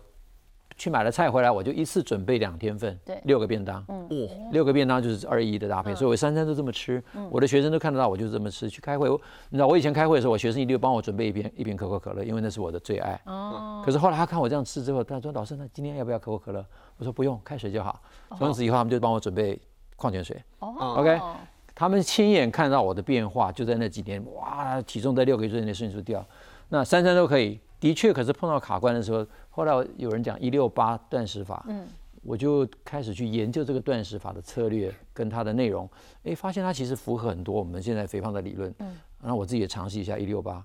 [0.79, 8.69] 去买了菜回来，我就一次准备两天份，对，六个便当，嗯，六个便当就是二一的搭配，所以我三餐都这么吃，我的学生都看得到，我就是这么吃。
[8.69, 9.09] 去开会，
[9.49, 13.19] 你知道我以前开会的时候，我学生一定帮我准备一瓶一瓶可口可乐，因为那是我的最爱。
[13.25, 16.65] 哦，可是后来他看我这样吃之后，他说：“老师，那今天要不要可口可乐？”
[16.97, 18.01] 我说：“不用，开水就好。”
[18.39, 19.59] 从此以后，他们就帮我准备
[19.97, 20.41] 矿泉水。
[20.59, 21.19] 哦，OK，
[21.75, 26.25] 他们亲眼看到我的变化，就在那几年，哇，体重在六个月之内迅速掉。
[26.69, 29.25] 那三餐都可以，的确，可是碰到卡关的时候。
[29.59, 31.85] 后来有人讲一六八断食法，嗯，
[32.23, 35.89] 我就开始去研究这个断食法的策略跟它的内容，
[36.23, 40.63] 哎，发现它其实符合很多我们现在肥胖的理论，嗯，然后我自己也尝试一下一六八，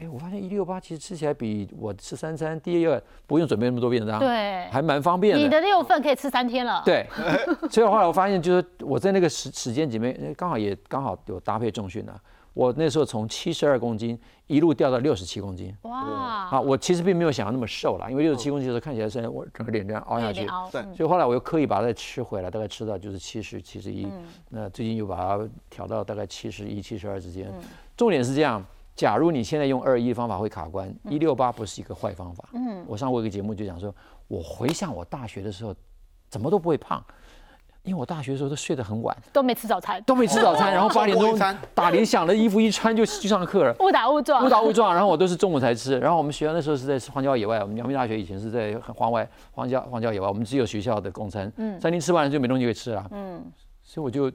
[0.00, 5.40] 哎，我发现一六八其实吃起来比我吃三餐第一个不用准备那么多便当，对，还蛮方便的。
[5.40, 6.82] 你的六份可以吃三天了。
[6.84, 7.06] 对，
[7.70, 12.20] 所以后来我发现，就是我在那个时时间里面，刚好也刚好有搭配重训啊。
[12.54, 15.74] 我那时候从七十二公斤一路掉到六十七公斤。
[15.82, 16.00] 哇！
[16.50, 20.46] 啊，我其实并没有想要那么瘦了，因为六十七公斤的时候看起来是我整个脸这样凹下去。
[20.70, 20.82] 对。
[20.94, 24.06] 所以后来我又刻意把它再吃回来，大概吃到就是七十七十一。
[24.50, 27.52] 那最近又把它调到大概七十一七十二之间。
[27.96, 28.62] 重点是这样，
[28.94, 32.48] 假如你现在用二一方法会卡关，一六八不是一个坏方法。
[32.52, 32.84] 嗯。
[32.86, 33.94] 我上过一个节目就讲说，
[34.28, 35.74] 我回想我大学的时候，
[36.28, 37.02] 怎么都不会胖。
[37.84, 41.36] 因为我大学的时候都睡得很晚，都没吃早餐，都没吃早餐，然后八点钟
[41.74, 45.98] 打铃响了，衣服一穿就去上课了，误打误撞，误打误撞，然后我都是中午才吃。
[45.98, 53.42] 然后我们学校那时候是在荒郊野外，我们阳明大学以前是在荒外、荒郊、荒郊野外，我们只有学校的供餐，嗯，餐厅吃完了就没东西可以吃了，嗯，
[53.82, 54.30] 所以我就。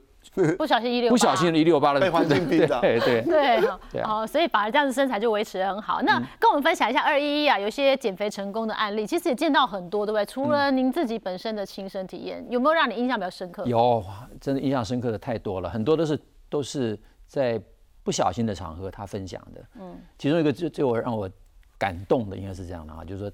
[0.58, 6.02] 不小心一六不小心一六八了，被环境逼的，对对对， 好，所以反而这样子身材就维持的很好。
[6.02, 10.26] 那跟我们分享一下二一一啊，有些减肥成功的案例，其实也见到很多，对不对？
[10.26, 13.64] 除了您自己本身的亲身体验，有没有让你印象比较深刻？
[13.64, 14.04] 有，
[14.38, 17.58] 真的印象深刻的太多了，很多都是都是在
[18.02, 19.64] 不小心的场合他分享的。
[19.80, 21.30] 嗯，其中一个最最我让我
[21.78, 23.32] 感动的应该是这样的啊，就是说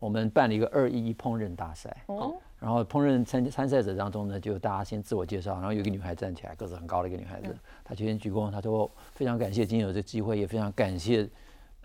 [0.00, 1.96] 我们办了一个二一一烹饪大赛。
[2.06, 2.34] 哦。
[2.58, 11.28] 然后烹饪参参赛者当中呢，就大家先自我介绍，然后有一个女孩站起来，个子很高的一个女孩子，她就先鞠躬，她说非常感谢今天有这机会，也非常感谢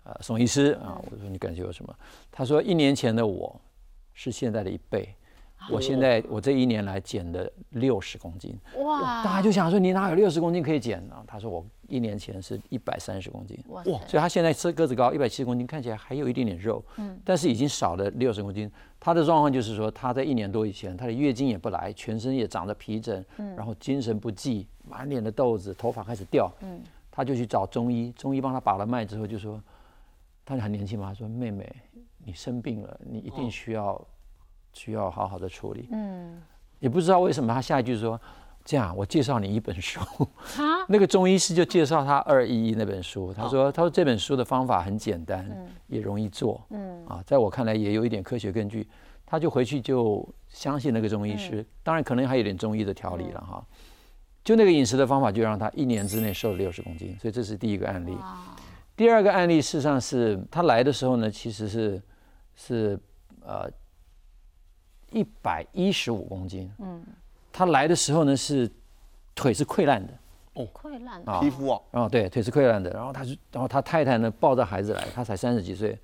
[0.04, 1.00] 呃宋医师啊。
[1.10, 1.94] 我说你感谢我什么？
[2.30, 3.60] 她说一年前的我
[4.14, 5.14] 是现在的一倍。
[5.70, 9.22] 我现在我这一年来减了六十公斤，哇！
[9.22, 11.14] 大家就想说你哪有六十公斤可以减呢？
[11.24, 13.80] 她说我一年前是一百三十公斤，哇！
[13.84, 18.68] 所以她现在是个子高一百七十公斤，看起来还有一点点肉，嗯，但是已经少了六十公斤。
[19.04, 29.60] 他的状况就是说他在一年多以前，他的月经也不来，全身也长着皮疹，嗯，然后精神不济，满脸的痘子，头发开始掉，嗯，他就去找中医，中医帮他把了脉之后就说，
[30.44, 31.68] 他很年轻嘛，他说妹妹
[32.24, 34.00] 你生病了，你一定需要。
[34.74, 35.86] 需要好好的处理。
[35.92, 36.40] 嗯，
[36.78, 38.18] 也不知道为什么他下一句说
[38.64, 40.00] ：“这样，我介绍你一本书。”
[40.58, 43.32] 啊， 那个中医师就介绍他二一一那本书。
[43.32, 45.48] 他说：“他说这本书的方法很简单，
[45.86, 46.64] 也容易做。
[46.70, 48.88] 嗯，啊，在我看来也有一点科学根据。”
[49.24, 51.64] 他就回去就相信那个中医师。
[51.82, 53.64] 当然，可能还有点中医的调理了哈。
[54.44, 57.16] 就那个饮食的方法，就让他一年之内瘦了六十公斤。
[57.20, 58.16] 所以这是第一个案例。
[58.94, 62.02] 第二个案例事实上是他来的时候呢，其实是
[62.54, 63.00] 是
[63.40, 63.70] 呃。
[65.14, 67.04] 一百一十五公斤，嗯，
[67.52, 68.70] 他来的时候呢是
[69.34, 70.12] 腿是溃烂的，
[70.54, 71.22] 哦，溃烂。
[71.26, 75.98] 啊，皮肤哦，然后对，腿是溃烂的，然后他就，然后他太太呢抱着孩子来，他才三十几岁，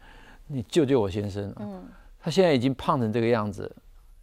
[0.46, 1.84] 你救救我先生，嗯，
[2.20, 3.74] 他现在已经胖成这个样子，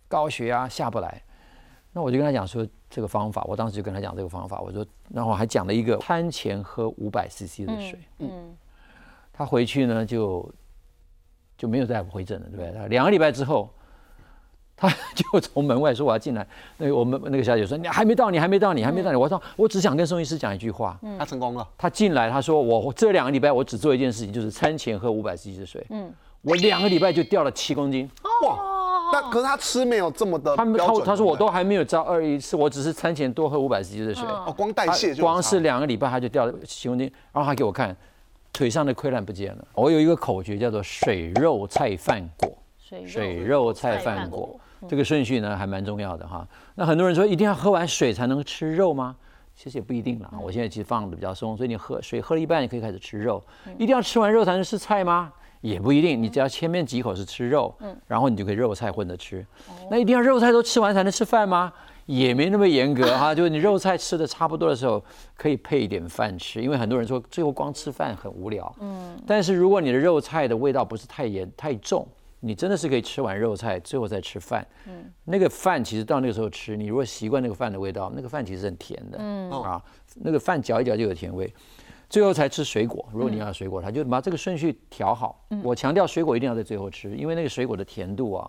[0.07, 1.21] 高血压下不来，
[1.91, 8.55] 那我就跟他讲说这个方法，我当时就跟他讲这个方法，我说，然后还讲了一个餐前喝五百 CC 的水，嗯，
[9.33, 10.49] 他回去呢就
[11.57, 12.88] 就没有再回诊了，对不对？
[12.88, 13.69] 两个礼拜之后。
[14.77, 16.45] 他 就从门外说我要进来，
[16.77, 21.65] 那个我们那个小姐说你还没到，你还没到，你还没到，你我说我只想跟宋医师讲一句话，他成功了。
[21.77, 25.85] 他进来，他说我这两个礼拜我只做一件事情，就是餐前喝五百 cc 的水。
[25.89, 26.11] 嗯，
[26.41, 28.09] 我两个礼拜就掉了七公斤。
[28.45, 28.59] 哇，
[29.13, 34.25] 但可是他吃没有这么的他他他说我都还没有照二一次，我只是餐前多喝五百 cc 的水。
[34.27, 37.95] 哦，光代谢就光是两个礼拜他就掉了七公斤，然后他给我看
[38.51, 39.65] 腿上的溃烂不见了。
[39.73, 42.51] 我有一个口诀叫做水肉菜饭果，
[43.07, 44.59] 水肉菜饭果。
[44.88, 46.47] 这个顺序呢还蛮重要的哈。
[46.75, 49.15] 那很多人说一定要喝完水才能吃肉吗？
[49.55, 50.29] 其实也不一定啦。
[50.41, 53.41] 我现在其实放的比较松，所以你喝水喝了一半，你可以开始吃肉。
[53.77, 55.31] 一定要吃完肉才能吃菜吗？
[55.61, 56.21] 也不一定。
[56.21, 59.45] 你只要前面几口是吃肉，嗯，然后你就可以肉菜混着吃。
[59.89, 61.71] 那一定要肉菜都吃完才能吃饭吗？
[62.05, 63.33] 也没那么严格哈。
[63.33, 65.01] 就是你肉菜吃的差不多的时候，
[65.38, 66.61] 可以配一点饭吃。
[66.61, 69.17] 因为很多人说最后光吃饭很无聊，嗯。
[69.25, 72.05] 但是如果你的肉菜的味道不是太严太重。
[72.45, 74.63] 你真的是可以吃完肉菜，最后再吃饭。
[74.88, 79.17] 嗯，那个饭其实到那个时候吃，你如果习惯那个饭的味道，那个饭其实很甜的。
[79.19, 81.51] 嗯啊，那个饭嚼一嚼就有甜味，
[82.08, 83.03] 最后才吃水果。
[83.12, 85.43] 如果你要水果，它就把这个顺序调好。
[85.63, 88.47] 我强调水果一定要在最后吃，因为那个水果的甜度啊，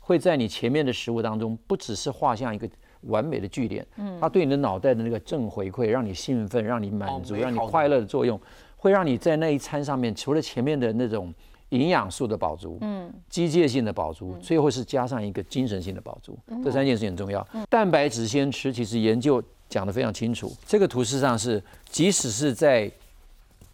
[0.00, 2.66] 会在你前面的食物当中不只是画像一个
[3.02, 8.40] 完美的句点，嗯，它对你的脑袋的那个正回馈，让你兴奋，让你满足，让你快乐的作用，
[8.76, 11.34] 会让你在那一餐上面，除了前面的那种。
[11.70, 17.46] 营养素的饱足，嗯，机械性的饱足，最后是加上一个精神性的饱足，这三件事很重要。
[17.68, 20.52] 蛋白质先吃，其实研究讲得非常清楚。
[20.64, 22.88] 这个图示上是，即使是在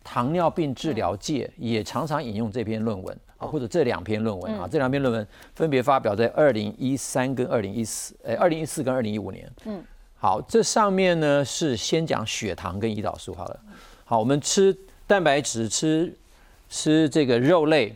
[0.02, 4.66] 糖尿病治疗界，也常常引用这篇论文啊，或者这两篇论文啊。
[4.66, 9.52] 这两篇论文分别发表在二零一三跟二零一四，呃，二零一四跟二零一五年。
[9.66, 9.84] 嗯，
[10.16, 13.60] 好，这上面呢是先讲血糖跟胰岛素好了。
[14.06, 14.74] 好，我们吃
[15.06, 16.16] 蛋白质吃。
[16.72, 17.92] 吃这个肉类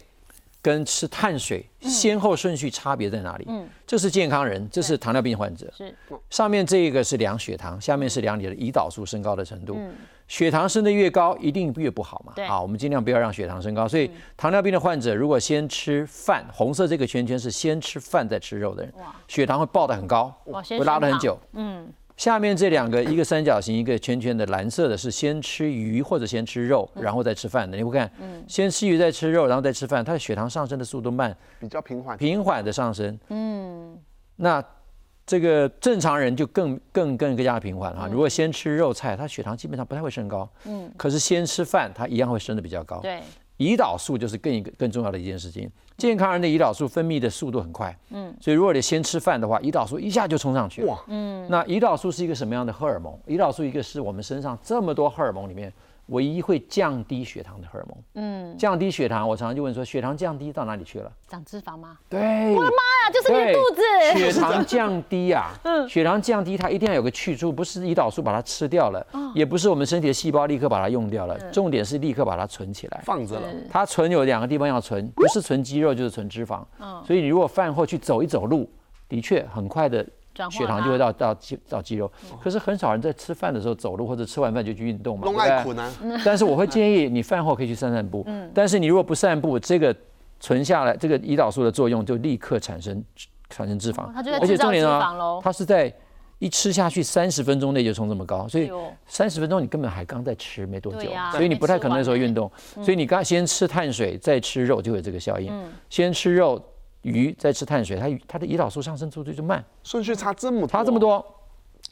[0.60, 3.46] 跟吃碳水先后顺序差别在哪里？
[3.48, 5.72] 嗯，这是健康人，这是糖尿病患者。
[5.74, 5.94] 是，
[6.28, 9.80] 上面这个是量血糖，下面是量你的胰岛素升高的程度。
[10.28, 12.34] 血糖升得越高，一定越不好嘛。
[12.44, 13.88] 啊，我们尽量不要让血糖升高。
[13.88, 18.92] 所以糖尿病的患者如果先吃饭，红色这个圈圈是先吃饭再吃肉的人，
[19.26, 21.38] 血糖会爆得很高，会拉得很久。
[21.52, 21.90] 嗯。
[22.16, 27.76] 下面这两个，一个三角形，一个圈圈的蓝色的是先吃鱼或者先吃肉，然后再吃饭的。
[27.76, 28.10] 你会看，
[28.48, 33.18] 先吃鱼再吃肉，然后再吃饭，它的血糖上升的速度慢，比较平缓，平缓的上升。
[33.28, 33.98] 嗯，
[34.36, 34.64] 那
[35.26, 38.08] 这个正常人就更更更更加平缓哈。
[38.10, 40.48] 如果先吃肉菜，他血糖基本上不太会升高。
[40.64, 43.00] 嗯，可是先吃饭，他一样会升的比较高。
[43.00, 43.20] 对，
[43.58, 45.70] 胰岛素就是更一个更重要的一件事情。
[45.96, 53.18] 健康人的胰岛素分泌的速度很快，嗯，所以如果你先吃饭的话，胰岛素一下就冲上去了，哇，嗯，那胰岛素是一个什么样的荷尔蒙？
[53.26, 55.72] 胰岛素一个是我们身上这么多荷尔蒙里面。
[56.06, 61.10] 唯一会降低血糖的荷尔蒙，嗯，降低血糖，我常常就问说，血糖降低到哪里去了？
[61.26, 61.98] 长脂肪吗？
[62.08, 63.82] 对，我的妈呀，就是你的肚子。
[64.16, 73.48] 血糖降低啊，嗯，血糖降低，它一定要有个去处，不是胰岛素把它吃掉了，也不是我们身体的细胞立刻把它用掉了，重点是立刻把它存起来，放着了。
[73.68, 78.70] 它存有两个地方要存，不是存肌肉就是存脂肪，嗯，所以你如果饭后去走一走路，
[79.08, 80.06] 的确很快的。
[80.50, 82.10] 血糖就会到到肌到肌肉，
[82.42, 85.26] 可是很少人在吃饭的时候走路或者吃完饭就去运动嘛，
[85.62, 85.92] 苦呢。
[86.24, 88.22] 但是我会建议你饭后可以去散散步。
[88.26, 88.50] 嗯。
[88.54, 89.94] 但是你如果不散步，这个
[90.38, 93.02] 存下来这个胰岛素的作用就立刻产生
[93.48, 95.00] 产生脂肪，而且重点呢，
[95.42, 95.92] 它是在
[96.38, 98.70] 一吃下去三十分钟内就冲这么高，所以
[99.06, 102.50] 三十分钟你根本还刚在吃没多久，所以你不太可能那时候运动。
[102.82, 105.50] 所以你刚先吃碳水再吃肉就有这个效应。
[105.50, 105.72] 嗯。
[105.88, 106.62] 先吃肉。
[107.06, 111.24] 鱼在吃碳水，它它的胰岛素上升速度就慢，顺序差这么差这么多。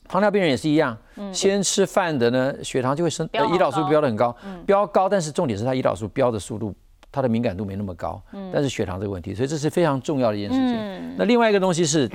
[0.09, 0.97] 糖尿病人也是一样，
[1.33, 6.75] 先吃饭的呢，血糖就会升，胰岛素标的很高，标高，但是重点是它胰岛素标的速度，
[7.11, 8.21] 它的敏感度没那么高，
[8.53, 11.17] 但是血糖这个问题，所以这是非常重要的一件事情。
[11.17, 12.11] 那另外一个东西是。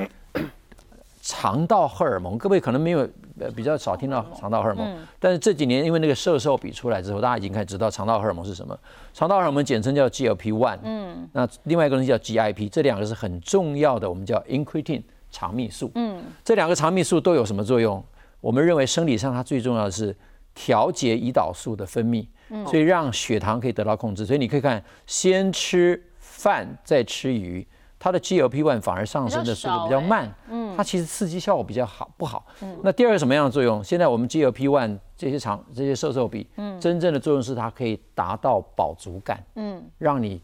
[1.29, 3.07] 肠道荷尔蒙，各位可能没有
[3.39, 8.75] 呃比较少听到肠道荷尔蒙，但是这几年因为那个瘦瘦比出来之后，大家已经开始知道肠道荷尔蒙是什么。
[9.13, 18.03] 肠道荷尔蒙简称叫 GLP-1，嗯，那另外一个东西叫 GIP，这两个是很重要的，我们叫 incretin 肠泌素，嗯，这两个肠泌素都有什么作用？
[18.41, 20.15] 我们认为生理上它最重要的是
[20.55, 22.25] 调节胰岛素的分泌，
[22.65, 24.25] 所以让血糖可以得到控制。
[24.25, 27.67] 所以你可以看，先吃饭再吃鱼。
[27.99, 32.45] 它的 GLP-1 反而上升的速度比较慢，嗯，它其实刺激效果比较好不好？
[32.61, 33.83] 嗯，那第二个什么样的作用？
[33.83, 40.41] 现在我们 GLP-1 这些长这些瘦瘦比，嗯，真正的作用是它可以达到饱足感，嗯，让你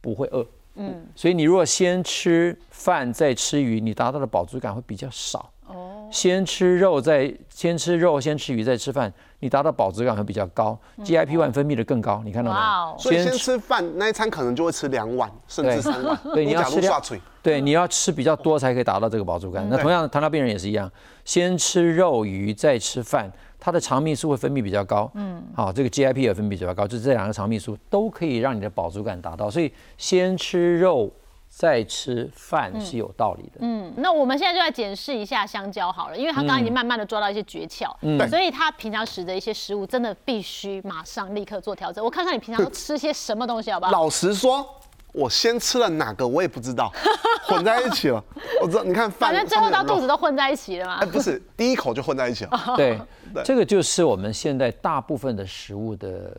[0.00, 5.48] 不会饿，嗯，所以你如果先吃饭再吃鱼，你达到的饱足感会比较少。
[6.06, 12.98] 哦，先吃肉再先吃肉，先吃鱼再吃饭，你达到饱足感会比较高，GIP one 分泌的更高，你看到没？
[12.98, 17.02] 所以先吃饭那一餐可能就会吃两碗甚至三碗，对，你要吃两，
[17.42, 19.66] 对，你要吃比较多才可以达到这个饱足感。
[19.68, 20.90] 那同样糖尿病人也是一样，
[21.24, 31.10] 先吃肉鱼再吃饭，它的肠泌素会分泌比较高，嗯，好，这个 GIP 也分泌比较高，就这两个肠泌素都可以让你的饱足感达到，所以先吃肉。
[31.56, 33.60] 再吃饭是有道理的。
[33.60, 42.04] 嗯，那我们现在就来检视一下香蕉好了，因为他刚刚已经慢慢的抓到一些诀窍，嗯，所以他平常食的一些食物真的必须马上立刻做调整。
[42.04, 43.92] 我看看你平常都吃些什么东西，好不好？
[43.92, 44.68] 老实说，
[45.14, 46.92] 我先吃了哪个我也不知道，
[47.48, 48.22] 混在一起了。
[48.60, 50.96] 我知道，你看饭，反正最后到肚子都混在一起了嘛。
[50.96, 52.74] 哎，不是，第一口就混在一起了。
[52.76, 53.00] 对，
[53.42, 56.36] 这个就是我们现在大部分的食物的。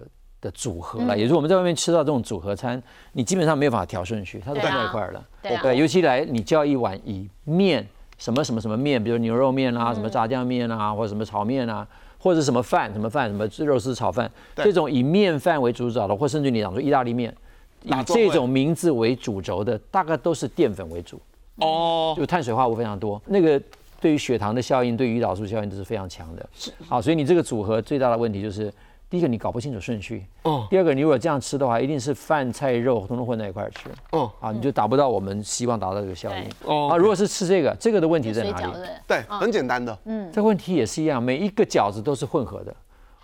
[0.47, 2.81] 的组合了，也就是我们在外面吃到这种组合餐，
[3.11, 5.23] 你基本上没有办法调顺序，它都放在一块儿了。
[5.41, 7.85] 对，尤其来你叫一碗以面
[8.17, 11.85] 什么什么什么面，比如牛肉面啊，什么炸酱面啊，或者什么炒面啊，
[12.17, 17.35] 或者什么饭什么饭什么肉丝炒饭，这种以面饭为主导的，或甚至你讲说意大利面，
[17.83, 21.19] 以这种名字为主轴的，大概都是淀粉为主
[21.57, 23.61] 哦，就碳水化合物非常多，那个
[23.99, 26.49] 对于血糖的效应，对于胰岛素效应都是非常强的。
[26.55, 28.71] 是好，所以你这个组合最大的问题就是。
[29.09, 30.67] 第一个你搞不清楚顺序，哦。
[30.69, 34.29] 第二个你如果这样吃的话，一定是饭菜肉通通混在一块儿吃，哦。
[34.41, 36.89] 啊，你就达不到我们希望达到这个效应，哦。
[36.91, 38.73] 啊，如果是吃这个，这个的问题在哪里？
[39.07, 40.29] 对，很简单的，嗯。
[40.33, 42.75] 这问题也是一样，每一个饺子都是混合的，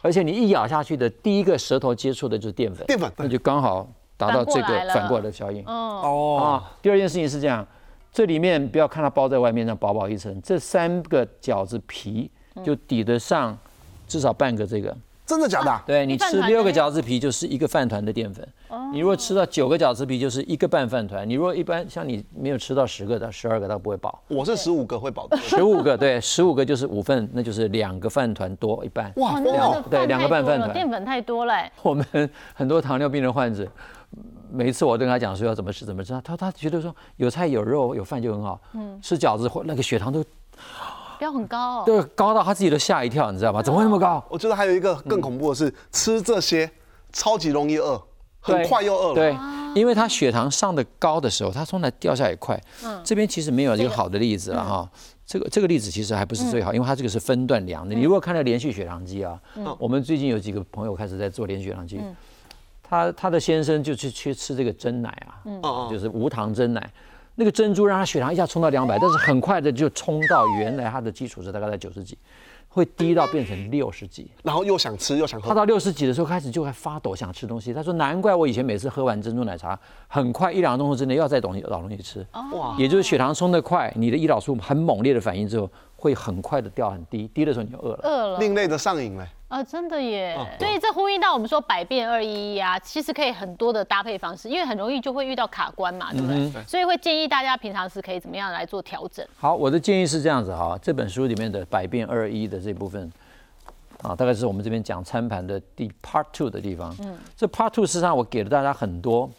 [0.01, 6.01] 而且你一咬下去的第一个舌头接触的就是淀粉，淀粉，那就刚好达到这个反过来的效应，哦。
[6.03, 6.41] 哦。
[6.41, 7.67] 啊，第二件事情是这样，
[8.13, 12.31] 这里面不要看它包在外面那薄薄一层，这三个饺子皮
[12.63, 13.57] 就抵得上
[14.07, 14.95] 至少半个这个。
[15.25, 15.81] 真的假的？
[15.85, 18.47] 对你吃六个饺子皮就是一个饭团的淀粉。
[18.67, 18.89] 哦。
[18.91, 21.27] 你如果吃到九个饺子皮就是一个半饭团。
[21.27, 24.21] 你如果一般像你没有吃到十个到十二个，它不会饱。
[24.27, 25.37] 我是十五个会饱的。
[25.41, 29.11] 十五个对，十五个就是五份，那就是两个饭团多一半。
[29.15, 30.73] 哇，两对两个半饭团。
[30.73, 31.53] 淀粉太多了。
[31.81, 32.05] 我们
[32.53, 33.67] 很多糖尿病的患者
[34.51, 38.59] 每一次我跟他讲说要怎么吃怎么吃，他他觉得说有菜有肉有饭就很好。
[38.73, 40.23] 嗯，吃饺子或那个血糖都
[41.23, 43.63] 标很高，对，高到他自己都吓一跳，你知道吗？
[43.63, 44.21] 怎么会那么高？
[44.29, 46.69] 我觉得还有一个更恐怖的是，吃这些
[47.13, 48.01] 超级容易饿，
[48.41, 49.15] 很快又饿了。
[49.15, 49.37] 对，
[49.73, 52.61] 因为他血糖上的高的时候，他从来掉下也快。
[52.83, 54.89] 嗯，这边其实没有一个好的例子了哈。
[55.25, 57.95] 这个这个例子其实还不是最好，因为它这个是分段量的。
[57.95, 59.39] 你如果看到连续血糖机啊，
[59.79, 62.01] 我们最近有几个朋友开始在做连续血糖机，
[62.83, 65.09] 他他的先生就去去吃这个真奶
[65.61, 66.91] 啊，就是无糖真奶，
[67.35, 72.17] 那个珍珠让他血糖一下冲到两百，但是很快的就冲到原来他的基础值大概在九十几。
[72.75, 75.47] 会低到变成六十几，然后又想吃又想喝。
[75.47, 77.71] 他到六十几的时候开始就会发抖，想吃东西。
[77.71, 82.25] 他说：“难怪我以前每次喝完珍珠奶茶，很快一两个钟头之内要再东西找东西吃。
[82.51, 85.69] 哇，也就是血糖冲得快，你的胰岛素很猛烈的反应之后。”
[86.03, 89.25] 会很快的掉很低，低的时候你就饿了，饿了，另类的上瘾嘞。
[89.53, 90.35] 啊，真的耶。
[90.57, 96.63] 所以这呼应到我们说百变二一一啊，其实可以很多的搭配方式，因为很容易就会遇到卡关嘛，对不对？
[96.65, 99.23] 所以会建议大家平常是可以怎么样来做调整。
[99.37, 103.11] 好，我的建议是这样子哈，这本书里面的百变二一的这部分
[104.01, 106.95] 啊，大概是我们这边讲餐盘的第 Part Two 的地方。
[107.01, 109.29] 嗯，这 Part Two 事实上我给了大家很多。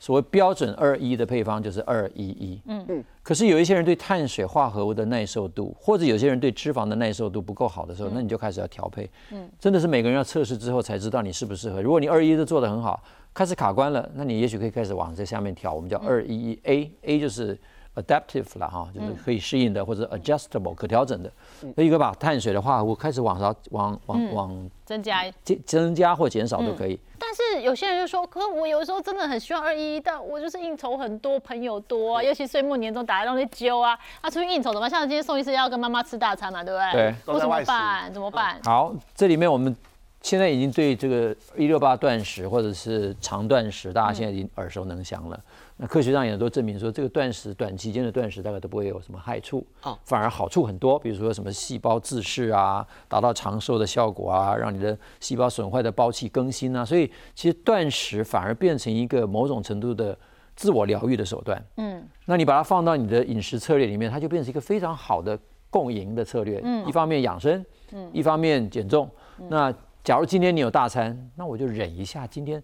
[0.00, 3.04] 所谓标准二一的配方就是二一一，嗯嗯。
[3.22, 9.08] 可是有一些人对碳水化合物的耐受度，或者有些人对脂肪的耐受度不够好的时候，那你就开始要调配。
[9.30, 11.80] 嗯，真的是每个人要测试之后才知道你适不适合。
[11.80, 13.00] 如果你二一都做得很好，
[13.32, 15.72] 开始卡关了，那你也许可以开始往这下面调。
[15.72, 17.56] 我们叫二一一 A，A 就是。
[17.96, 21.30] Adaptive 了哈，就是可以适应的，或者 adjustable 可调整的。
[21.74, 26.98] 那一个把碳水的话，我开始往上往往往增加增增加或减少都可以。
[27.18, 34.88] 但是有些人就说，可我有时候真的很需要二一，但我就是应酬很多，朋友多，尤其岁末年终打来东西揪啊，啊出去应酬怎么办？
[34.88, 36.92] 像今天宋医师要跟妈妈吃大餐嘛，对不对？
[36.92, 37.14] 对。
[37.26, 38.12] 我怎么办？
[38.14, 38.58] 怎么办？
[38.64, 39.76] 好，这里面我们
[40.22, 45.38] 现在已经对这个一六八断食或者是长断食，大家现在已经耳熟能详了。
[45.82, 50.98] 那科学上也都证明说，这个断食短期间的断食大概都不会有什么害处啊，反而好处很多。
[50.98, 56.84] 比如说什么细胞自噬啊，达到长寿的效果啊，让你的细胞损坏的胞器更新啊。
[56.84, 60.14] 所以其实断食反而变成一个某种程度的
[60.54, 61.64] 自我疗愈的手段。
[61.78, 65.38] 嗯，那你把它放到你的饮食策略里面，它就变成一个非常好的
[65.70, 66.60] 共赢的策略。
[66.62, 69.10] 嗯，一方面养生，嗯，一方面减重。
[69.48, 69.72] 那
[70.04, 72.62] 假如今天你有大餐，那我就忍一下，今天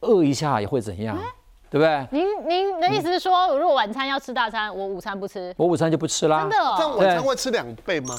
[0.00, 1.18] 饿一下也会怎样？
[1.74, 2.06] 对不对？
[2.12, 6.42] 您您的意思是说，如果晚餐要吃大餐，我午餐不吃，我午餐就不吃啦。
[6.42, 6.56] 真的？
[6.76, 8.14] 这样晚餐会吃两倍吗？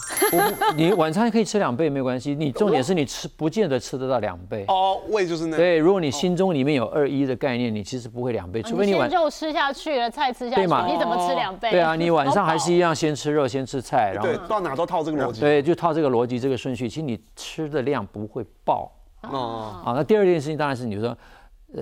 [0.75, 4.65] 你晚餐可以吃两倍没关系，你重点是你吃不见得吃得到两倍。
[4.67, 5.55] 哦，胃就是那。
[5.55, 11.71] 对，如果你心中里面有二一的概念，你其实不会两倍，除非你晚肉吃下去了，菜吃下去，你怎么吃两倍？
[11.71, 15.39] 对啊，你晚上还是一样，先吃肉，先吃菜，然后到哪都套这个逻辑。
[15.39, 18.91] 对，就套这个逻辑，这个顺序，其实你吃的量不会爆。
[19.21, 19.79] 哦。
[19.81, 21.17] 好，那第二件事情当然是你说。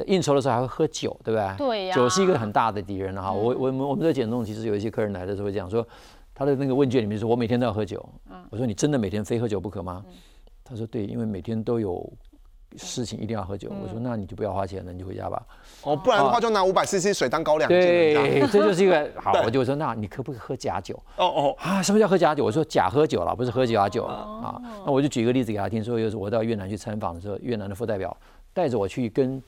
[0.07, 1.57] 应酬的时候还会喝酒，对不对？
[1.57, 1.95] 对呀。
[1.95, 3.31] 酒是一个很大的敌人哈。
[3.31, 5.85] 我我们我们在减重，其实有一些客人来的时候会讲说，
[6.33, 8.03] 他的那个问卷里面说，我每天都要喝酒。
[8.31, 8.43] 嗯。
[8.49, 10.03] 我说你真的每天非喝酒不可吗？
[10.63, 12.11] 他说对，因为每天都有
[12.75, 13.69] 事情一定要喝酒。
[13.83, 15.45] 我说那你就不要花钱了，你就回家吧。
[15.83, 17.69] 哦，不然的话就拿五百 CC 水当高粱。
[17.69, 19.33] 对，这就是一个 好。
[19.45, 20.95] 我就说那你可不可以喝假酒？
[21.17, 21.55] 哦哦。
[21.59, 22.43] 啊，什么叫喝假酒？
[22.43, 24.61] 我说假喝酒了，不是喝假酒了啊。
[24.85, 28.15] 那我就举一个例子给他听，说有时我到越南去参访的时候，越南的副代表
[28.53, 29.43] 带着我去跟。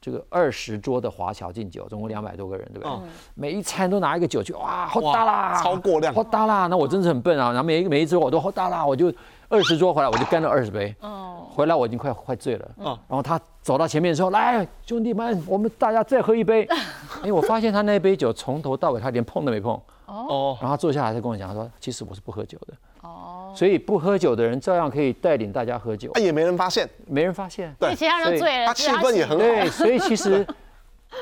[0.00, 2.90] 这个二十桌的华侨敬酒，总共两百多个人，对不对？
[3.34, 6.66] 每一餐都拿一个酒去，哇，好大啦，超过量，好大啦。
[6.68, 9.12] 那我真是很笨啊，然后每一每一桌我都好大啦，我就
[9.48, 10.94] 二十桌回来我就干了二十杯。
[11.00, 12.68] 哦，回来我已经快快醉了。
[12.78, 16.66] 嗯，然后他走到前面说：“来，兄弟们，我们大家再喝一杯。”
[17.22, 19.78] 哎，我发现他那杯酒从头到尾他连碰都没碰。
[20.10, 23.52] 哦，然后坐下来他跟我讲他说：“其实我是不喝酒的。”哦。
[23.54, 29.44] 所以不喝酒的人照样可以带领大家喝酒，也没人发现，没人发现，对，其他人醉了，他气氛也很好。
[29.44, 30.46] 对，所以其实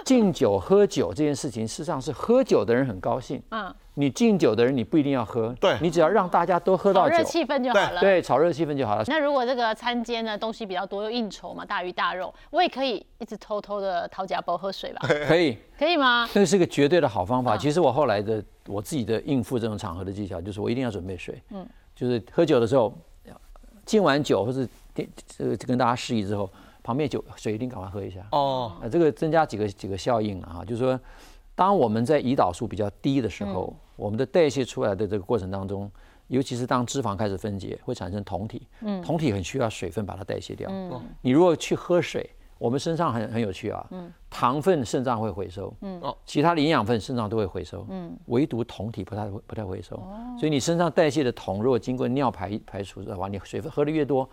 [0.04, 3.42] 敬酒喝酒这件事情，事实上是喝酒的人很高兴。
[3.50, 8.00] 嗯，你敬酒的人，你不一定要喝，对，你只要让大家都喝到酒，炒热气氛就好了。
[8.00, 9.04] 对，炒热气氛就好了。
[9.06, 15.08] 那如果这个餐间呢东西比较多，又应酬嘛，大鱼大肉，我也可以一直偷偷的掏假包喝水吧？
[15.26, 16.28] 可以，可以吗？
[16.34, 17.56] 那是个绝对的好方法。
[17.56, 21.42] 其实我后来的我自己的应付这种场合的技巧，就是我一定要准备水。
[21.50, 21.66] 嗯。
[21.96, 22.96] 就是喝酒的时候，
[23.84, 26.48] 敬完酒或是这个跟大家示意之后，
[26.80, 28.76] 旁边酒水一定赶快喝一下哦。
[28.80, 31.00] 呃，这个增加几个几个效应啊，就是说，
[31.56, 35.90] 当我们在胰岛素比较低的时候，我们的代谢出来的这个过程当中，
[36.28, 38.68] 尤其是当脂肪开始分解，会产生酮体。
[38.82, 40.70] 嗯，酮体很需要水分把它代谢掉。
[40.70, 42.30] 嗯，你如果去喝水。
[42.58, 43.86] 我们身上很很有趣啊，
[44.28, 46.00] 糖分肾脏会回收，嗯。
[46.00, 49.96] 哦，其他的营养分肾脏都会回收，嗯，唯独酮体不太不太回收，
[50.38, 54.28] 所以你身上代谢的酮，如果经过尿排排除的话，你水分喝的越多，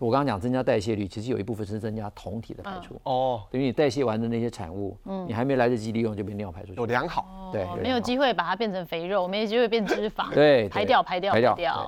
[0.00, 3.00] 我刚刚讲增加代谢率，其实有一部分是增加酮体的排出。
[3.04, 7.50] 哦，等于你代谢完的那些产物，你还没来得及利用就被尿排出去，有良好。
[7.52, 10.32] 对，没有机会把它变成肥肉，没有机会变脂肪。
[10.34, 11.54] 对，排掉，排掉，排掉。